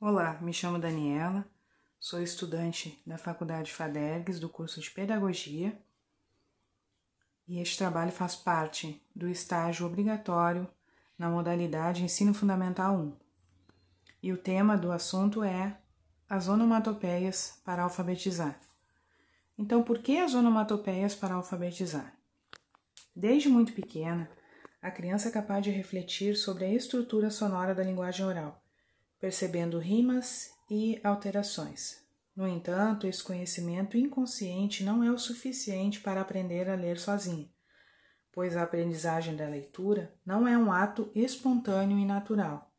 Olá, 0.00 0.38
me 0.40 0.52
chamo 0.52 0.78
Daniela, 0.78 1.44
sou 1.98 2.22
estudante 2.22 3.02
da 3.04 3.18
Faculdade 3.18 3.72
FADERGS 3.72 4.38
do 4.38 4.48
curso 4.48 4.80
de 4.80 4.88
Pedagogia 4.92 5.76
e 7.48 7.58
este 7.58 7.78
trabalho 7.78 8.12
faz 8.12 8.36
parte 8.36 9.02
do 9.12 9.28
estágio 9.28 9.84
obrigatório 9.84 10.68
na 11.18 11.28
modalidade 11.28 12.04
Ensino 12.04 12.32
Fundamental 12.32 12.94
1. 12.94 13.16
E 14.22 14.32
o 14.32 14.38
tema 14.38 14.78
do 14.78 14.92
assunto 14.92 15.42
é 15.42 15.76
as 16.28 16.46
onomatopeias 16.46 17.60
para 17.64 17.82
alfabetizar. 17.82 18.60
Então, 19.58 19.82
por 19.82 19.98
que 19.98 20.16
as 20.18 20.32
onomatopeias 20.32 21.16
para 21.16 21.34
alfabetizar? 21.34 22.16
Desde 23.16 23.48
muito 23.48 23.72
pequena, 23.72 24.30
a 24.80 24.92
criança 24.92 25.28
é 25.28 25.32
capaz 25.32 25.64
de 25.64 25.72
refletir 25.72 26.36
sobre 26.36 26.66
a 26.66 26.72
estrutura 26.72 27.30
sonora 27.30 27.74
da 27.74 27.82
linguagem 27.82 28.24
oral 28.24 28.62
percebendo 29.20 29.78
rimas 29.78 30.50
e 30.70 31.00
alterações. 31.02 32.06
No 32.36 32.46
entanto, 32.46 33.06
esse 33.06 33.22
conhecimento 33.22 33.96
inconsciente 33.96 34.84
não 34.84 35.02
é 35.02 35.10
o 35.10 35.18
suficiente 35.18 36.00
para 36.00 36.20
aprender 36.20 36.68
a 36.68 36.76
ler 36.76 36.98
sozinho, 36.98 37.50
pois 38.30 38.56
a 38.56 38.62
aprendizagem 38.62 39.34
da 39.34 39.48
leitura 39.48 40.14
não 40.24 40.46
é 40.46 40.56
um 40.56 40.72
ato 40.72 41.10
espontâneo 41.14 41.98
e 41.98 42.04
natural, 42.04 42.72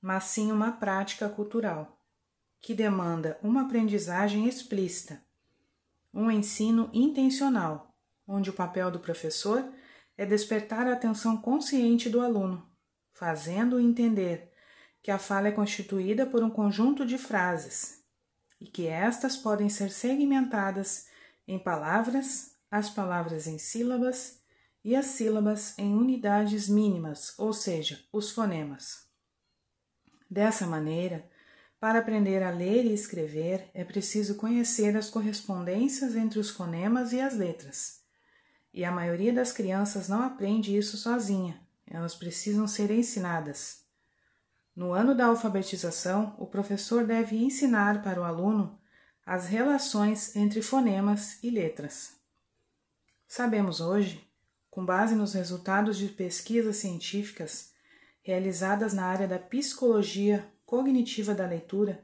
mas 0.00 0.24
sim 0.24 0.52
uma 0.52 0.72
prática 0.72 1.28
cultural, 1.28 1.98
que 2.60 2.74
demanda 2.74 3.38
uma 3.42 3.62
aprendizagem 3.62 4.46
explícita, 4.46 5.24
um 6.12 6.30
ensino 6.30 6.90
intencional, 6.92 7.96
onde 8.28 8.50
o 8.50 8.52
papel 8.52 8.90
do 8.90 9.00
professor 9.00 9.72
é 10.18 10.26
despertar 10.26 10.86
a 10.86 10.92
atenção 10.92 11.38
consciente 11.38 12.10
do 12.10 12.20
aluno, 12.20 12.70
fazendo-o 13.14 13.80
entender 13.80 14.51
que 15.02 15.10
a 15.10 15.18
fala 15.18 15.48
é 15.48 15.52
constituída 15.52 16.24
por 16.24 16.42
um 16.42 16.50
conjunto 16.50 17.04
de 17.04 17.18
frases 17.18 18.02
e 18.60 18.66
que 18.66 18.86
estas 18.86 19.36
podem 19.36 19.68
ser 19.68 19.90
segmentadas 19.90 21.06
em 21.46 21.58
palavras, 21.58 22.54
as 22.70 22.88
palavras 22.88 23.48
em 23.48 23.58
sílabas 23.58 24.40
e 24.84 24.94
as 24.94 25.06
sílabas 25.06 25.76
em 25.76 25.94
unidades 25.94 26.68
mínimas, 26.68 27.34
ou 27.36 27.52
seja, 27.52 28.00
os 28.12 28.30
fonemas. 28.30 29.06
Dessa 30.30 30.66
maneira, 30.66 31.28
para 31.80 31.98
aprender 31.98 32.42
a 32.42 32.50
ler 32.50 32.84
e 32.84 32.94
escrever, 32.94 33.68
é 33.74 33.84
preciso 33.84 34.36
conhecer 34.36 34.96
as 34.96 35.10
correspondências 35.10 36.14
entre 36.14 36.38
os 36.38 36.48
fonemas 36.48 37.12
e 37.12 37.20
as 37.20 37.34
letras. 37.34 38.00
E 38.72 38.84
a 38.84 38.92
maioria 38.92 39.32
das 39.32 39.52
crianças 39.52 40.08
não 40.08 40.22
aprende 40.22 40.76
isso 40.76 40.96
sozinha, 40.96 41.60
elas 41.84 42.14
precisam 42.14 42.68
ser 42.68 42.90
ensinadas. 42.92 43.82
No 44.74 44.92
ano 44.92 45.14
da 45.14 45.26
alfabetização, 45.26 46.34
o 46.38 46.46
professor 46.46 47.04
deve 47.04 47.36
ensinar 47.36 48.02
para 48.02 48.20
o 48.20 48.24
aluno 48.24 48.80
as 49.24 49.46
relações 49.46 50.34
entre 50.34 50.62
fonemas 50.62 51.42
e 51.42 51.50
letras. 51.50 52.16
Sabemos 53.28 53.80
hoje, 53.80 54.26
com 54.70 54.84
base 54.84 55.14
nos 55.14 55.34
resultados 55.34 55.98
de 55.98 56.08
pesquisas 56.08 56.76
científicas 56.76 57.72
realizadas 58.22 58.94
na 58.94 59.04
área 59.04 59.28
da 59.28 59.38
psicologia 59.38 60.50
cognitiva 60.64 61.34
da 61.34 61.46
leitura, 61.46 62.02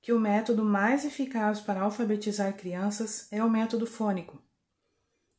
que 0.00 0.12
o 0.12 0.20
método 0.20 0.64
mais 0.64 1.04
eficaz 1.04 1.60
para 1.60 1.80
alfabetizar 1.80 2.56
crianças 2.56 3.26
é 3.32 3.42
o 3.42 3.50
método 3.50 3.86
fônico. 3.86 4.40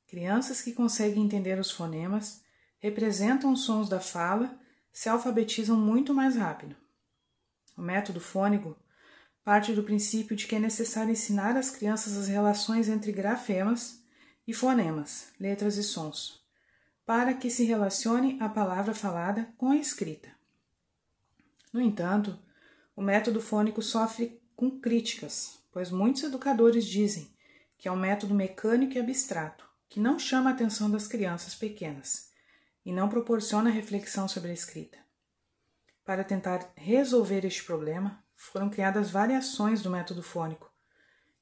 Crianças 0.05 0.61
que 0.61 0.73
conseguem 0.73 1.23
entender 1.23 1.57
os 1.57 1.71
fonemas 1.71 2.43
representam 2.79 3.53
os 3.53 3.61
sons 3.61 3.87
da 3.87 4.01
fala 4.01 4.59
se 4.91 5.09
alfabetizam 5.09 5.77
muito 5.77 6.13
mais 6.13 6.35
rápido. 6.35 6.75
O 7.77 7.81
método 7.81 8.19
fônico 8.19 8.75
parte 9.43 9.73
do 9.73 9.83
princípio 9.83 10.35
de 10.35 10.45
que 10.45 10.55
é 10.55 10.59
necessário 10.59 11.11
ensinar 11.11 11.57
às 11.57 11.71
crianças 11.71 12.17
as 12.17 12.27
relações 12.27 12.87
entre 12.87 13.11
grafemas 13.11 14.03
e 14.45 14.53
fonemas, 14.53 15.29
letras 15.39 15.77
e 15.77 15.83
sons, 15.83 16.43
para 17.05 17.33
que 17.33 17.49
se 17.49 17.63
relacione 17.63 18.37
a 18.39 18.49
palavra 18.49 18.93
falada 18.93 19.51
com 19.57 19.71
a 19.71 19.75
escrita. 19.75 20.29
No 21.73 21.81
entanto, 21.81 22.37
o 22.95 23.01
método 23.01 23.41
fônico 23.41 23.81
sofre 23.81 24.39
com 24.55 24.79
críticas, 24.79 25.59
pois 25.71 25.89
muitos 25.89 26.23
educadores 26.23 26.85
dizem 26.85 27.33
que 27.77 27.87
é 27.87 27.91
um 27.91 27.95
método 27.95 28.35
mecânico 28.35 28.95
e 28.95 28.99
abstrato, 28.99 29.67
que 29.87 29.99
não 29.99 30.19
chama 30.19 30.49
a 30.49 30.53
atenção 30.53 30.91
das 30.91 31.07
crianças 31.07 31.55
pequenas 31.55 32.28
e 32.85 32.91
não 32.91 33.09
proporciona 33.09 33.69
reflexão 33.69 34.27
sobre 34.27 34.51
a 34.51 34.53
escrita. 34.53 34.97
Para 36.05 36.23
tentar 36.23 36.71
resolver 36.75 37.45
este 37.45 37.63
problema, 37.63 38.23
foram 38.35 38.69
criadas 38.69 39.11
variações 39.11 39.81
do 39.81 39.89
método 39.89 40.23
fônico, 40.23 40.71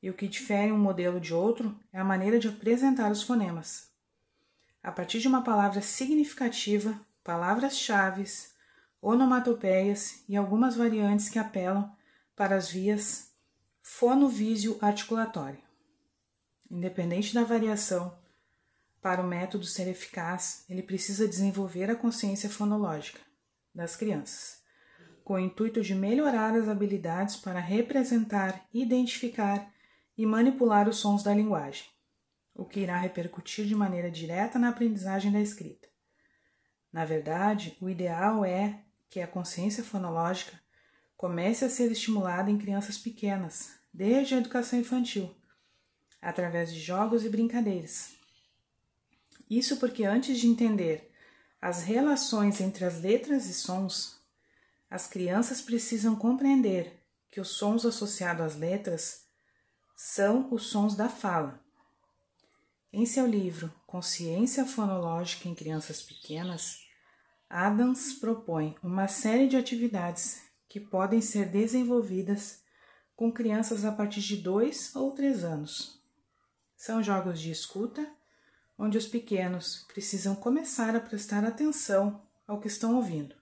e 0.01 0.09
o 0.09 0.13
que 0.13 0.27
difere 0.27 0.71
um 0.71 0.77
modelo 0.77 1.19
de 1.19 1.33
outro 1.33 1.79
é 1.91 1.99
a 1.99 2.03
maneira 2.03 2.39
de 2.39 2.47
apresentar 2.47 3.11
os 3.11 3.23
fonemas. 3.23 3.89
A 4.83 4.91
partir 4.91 5.19
de 5.19 5.27
uma 5.27 5.43
palavra 5.43 5.81
significativa, 5.81 6.99
palavras-chave, 7.23 8.25
onomatopeias 9.01 10.23
e 10.27 10.35
algumas 10.35 10.75
variantes 10.75 11.29
que 11.29 11.39
apelam 11.39 11.91
para 12.35 12.55
as 12.55 12.69
vias 12.69 13.31
fonovísio-articulatório. 13.81 15.61
Independente 16.69 17.33
da 17.33 17.43
variação, 17.43 18.17
para 19.01 19.21
o 19.21 19.27
método 19.27 19.65
ser 19.65 19.87
eficaz, 19.87 20.65
ele 20.69 20.81
precisa 20.83 21.27
desenvolver 21.27 21.89
a 21.89 21.95
consciência 21.95 22.49
fonológica 22.49 23.19
das 23.73 23.95
crianças, 23.95 24.61
com 25.23 25.35
o 25.35 25.39
intuito 25.39 25.81
de 25.81 25.93
melhorar 25.93 26.55
as 26.55 26.67
habilidades 26.67 27.35
para 27.35 27.59
representar, 27.59 28.65
identificar 28.73 29.71
e 30.17 30.25
manipular 30.25 30.89
os 30.89 30.97
sons 30.97 31.23
da 31.23 31.33
linguagem, 31.33 31.85
o 32.55 32.65
que 32.65 32.79
irá 32.79 32.97
repercutir 32.97 33.65
de 33.65 33.75
maneira 33.75 34.09
direta 34.09 34.57
na 34.57 34.69
aprendizagem 34.69 35.31
da 35.31 35.39
escrita. 35.39 35.87
Na 36.91 37.05
verdade, 37.05 37.77
o 37.79 37.89
ideal 37.89 38.43
é 38.43 38.83
que 39.09 39.21
a 39.21 39.27
consciência 39.27 39.83
fonológica 39.83 40.59
comece 41.15 41.63
a 41.63 41.69
ser 41.69 41.91
estimulada 41.91 42.49
em 42.49 42.57
crianças 42.57 42.97
pequenas, 42.97 43.79
desde 43.93 44.35
a 44.35 44.37
educação 44.37 44.79
infantil, 44.79 45.35
através 46.21 46.73
de 46.73 46.79
jogos 46.79 47.23
e 47.23 47.29
brincadeiras, 47.29 48.16
isso 49.49 49.77
porque 49.77 50.03
antes 50.03 50.39
de 50.39 50.47
entender 50.47 51.11
as 51.61 51.83
relações 51.83 52.61
entre 52.61 52.85
as 52.85 53.01
letras 53.01 53.47
e 53.47 53.53
sons, 53.53 54.21
as 54.89 55.07
crianças 55.07 55.61
precisam 55.61 56.15
compreender 56.15 57.03
que 57.29 57.41
os 57.41 57.49
sons 57.49 57.85
associados 57.85 58.45
às 58.45 58.55
letras 58.55 59.25
são 59.95 60.53
os 60.53 60.67
sons 60.67 60.95
da 60.95 61.09
fala. 61.09 61.59
Em 62.91 63.05
seu 63.05 63.27
livro 63.27 63.73
Consciência 63.85 64.65
Fonológica 64.65 65.49
em 65.49 65.55
Crianças 65.55 66.01
Pequenas, 66.01 66.79
Adams 67.49 68.13
propõe 68.13 68.75
uma 68.81 69.07
série 69.07 69.47
de 69.47 69.57
atividades 69.57 70.41
que 70.69 70.79
podem 70.79 71.21
ser 71.21 71.49
desenvolvidas 71.49 72.61
com 73.15 73.31
crianças 73.31 73.85
a 73.85 73.91
partir 73.91 74.21
de 74.21 74.37
dois 74.37 74.95
ou 74.95 75.11
três 75.11 75.43
anos. 75.43 76.01
São 76.75 77.01
jogos 77.01 77.39
de 77.39 77.51
escuta, 77.51 78.07
onde 78.77 78.97
os 78.97 79.07
pequenos 79.07 79.85
precisam 79.87 80.35
começar 80.35 80.95
a 80.95 80.99
prestar 80.99 81.43
atenção 81.43 82.21
ao 82.47 82.59
que 82.59 82.67
estão 82.67 82.95
ouvindo. 82.95 83.35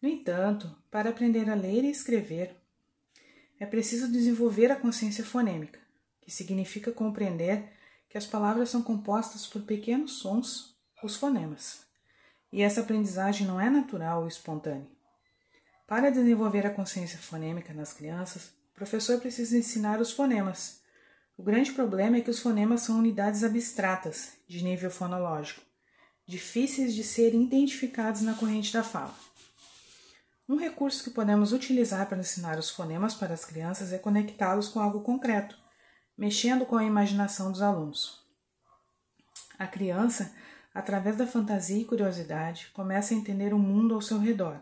No 0.00 0.08
entanto, 0.08 0.76
para 0.90 1.10
aprender 1.10 1.48
a 1.48 1.54
ler 1.54 1.84
e 1.84 1.90
escrever, 1.90 2.54
é 3.58 3.64
preciso 3.64 4.12
desenvolver 4.12 4.70
a 4.70 4.76
consciência 4.76 5.24
fonêmica, 5.24 5.80
que 6.20 6.30
significa 6.30 6.92
compreender 6.92 7.72
que 8.08 8.18
as 8.18 8.26
palavras 8.26 8.68
são 8.70 8.82
compostas 8.82 9.46
por 9.46 9.62
pequenos 9.62 10.18
sons, 10.18 10.76
os 11.02 11.16
fonemas. 11.16 11.86
E 12.52 12.62
essa 12.62 12.80
aprendizagem 12.82 13.46
não 13.46 13.60
é 13.60 13.70
natural 13.70 14.22
ou 14.22 14.28
espontânea. 14.28 14.86
Para 15.86 16.10
desenvolver 16.10 16.66
a 16.66 16.70
consciência 16.70 17.18
fonêmica 17.18 17.72
nas 17.72 17.92
crianças, 17.92 18.48
o 18.72 18.74
professor 18.74 19.20
precisa 19.20 19.56
ensinar 19.56 20.00
os 20.00 20.12
fonemas, 20.12 20.80
o 21.36 21.42
grande 21.42 21.72
problema 21.72 22.16
é 22.16 22.20
que 22.20 22.30
os 22.30 22.38
fonemas 22.38 22.80
são 22.80 22.98
unidades 22.98 23.44
abstratas 23.44 24.32
de 24.48 24.64
nível 24.64 24.90
fonológico, 24.90 25.60
difíceis 26.26 26.94
de 26.94 27.04
serem 27.04 27.44
identificados 27.44 28.22
na 28.22 28.34
corrente 28.34 28.72
da 28.72 28.82
fala. 28.82 29.14
Um 30.48 30.56
recurso 30.56 31.04
que 31.04 31.10
podemos 31.10 31.52
utilizar 31.52 32.08
para 32.08 32.18
ensinar 32.18 32.58
os 32.58 32.70
fonemas 32.70 33.14
para 33.14 33.34
as 33.34 33.44
crianças 33.44 33.92
é 33.92 33.98
conectá-los 33.98 34.68
com 34.68 34.80
algo 34.80 35.00
concreto, 35.00 35.58
mexendo 36.16 36.64
com 36.64 36.76
a 36.76 36.84
imaginação 36.84 37.52
dos 37.52 37.60
alunos. 37.60 38.24
A 39.58 39.66
criança, 39.66 40.32
através 40.72 41.16
da 41.16 41.26
fantasia 41.26 41.80
e 41.80 41.84
curiosidade, 41.84 42.70
começa 42.72 43.12
a 43.12 43.16
entender 43.16 43.52
o 43.52 43.58
mundo 43.58 43.94
ao 43.94 44.00
seu 44.00 44.18
redor, 44.18 44.60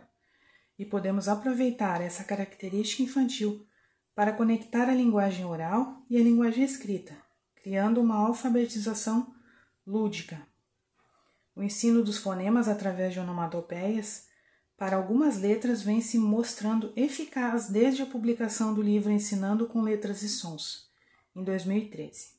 e 0.78 0.84
podemos 0.84 1.28
aproveitar 1.28 2.00
essa 2.00 2.24
característica 2.24 3.02
infantil 3.02 3.64
para 4.14 4.32
conectar 4.32 4.88
a 4.88 4.94
linguagem 4.94 5.44
oral 5.44 6.02
e 6.08 6.16
a 6.16 6.22
linguagem 6.22 6.64
escrita, 6.64 7.16
criando 7.56 8.00
uma 8.00 8.16
alfabetização 8.16 9.34
lúdica. 9.86 10.46
O 11.56 11.62
ensino 11.62 12.02
dos 12.02 12.18
fonemas 12.18 12.68
através 12.68 13.12
de 13.12 13.20
onomatopeias 13.20 14.26
para 14.76 14.96
algumas 14.96 15.38
letras 15.38 15.82
vem 15.82 16.00
se 16.00 16.18
mostrando 16.18 16.92
eficaz 16.96 17.68
desde 17.68 18.02
a 18.02 18.06
publicação 18.06 18.74
do 18.74 18.82
livro 18.82 19.10
Ensinando 19.10 19.66
com 19.66 19.82
Letras 19.82 20.22
e 20.22 20.28
Sons, 20.28 20.90
em 21.34 21.44
2013. 21.44 22.34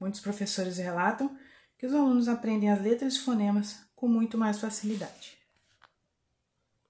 Muitos 0.00 0.20
professores 0.20 0.78
relatam 0.78 1.36
que 1.78 1.86
os 1.86 1.94
alunos 1.94 2.28
aprendem 2.28 2.70
as 2.70 2.82
letras 2.82 3.14
e 3.14 3.20
fonemas 3.20 3.78
com 3.94 4.08
muito 4.08 4.36
mais 4.36 4.58
facilidade. 4.58 5.37